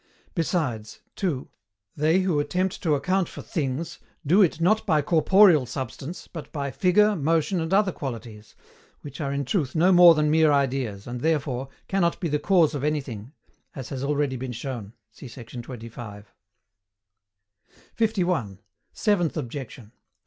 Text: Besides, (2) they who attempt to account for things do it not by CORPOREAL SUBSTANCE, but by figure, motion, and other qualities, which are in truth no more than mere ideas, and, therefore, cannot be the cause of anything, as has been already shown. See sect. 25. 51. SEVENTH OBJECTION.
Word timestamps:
Besides, 0.33 1.01
(2) 1.17 1.47
they 1.95 2.21
who 2.21 2.39
attempt 2.39 2.81
to 2.81 2.95
account 2.95 3.29
for 3.29 3.43
things 3.43 3.99
do 4.25 4.41
it 4.41 4.59
not 4.59 4.83
by 4.83 5.03
CORPOREAL 5.03 5.67
SUBSTANCE, 5.67 6.27
but 6.29 6.51
by 6.51 6.71
figure, 6.71 7.15
motion, 7.15 7.61
and 7.61 7.71
other 7.71 7.91
qualities, 7.91 8.55
which 9.01 9.21
are 9.21 9.31
in 9.31 9.45
truth 9.45 9.75
no 9.75 9.91
more 9.91 10.15
than 10.15 10.31
mere 10.31 10.51
ideas, 10.51 11.05
and, 11.05 11.21
therefore, 11.21 11.69
cannot 11.87 12.19
be 12.19 12.29
the 12.29 12.39
cause 12.39 12.73
of 12.73 12.83
anything, 12.83 13.33
as 13.75 13.89
has 13.89 14.01
been 14.01 14.09
already 14.09 14.51
shown. 14.53 14.93
See 15.11 15.27
sect. 15.27 15.61
25. 15.61 16.33
51. 17.93 18.59
SEVENTH 18.93 19.37
OBJECTION. 19.37 19.91